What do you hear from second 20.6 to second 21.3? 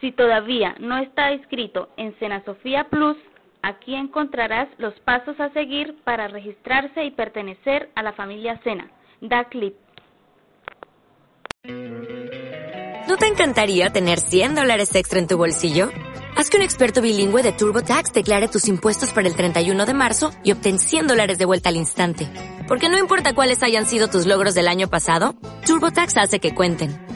100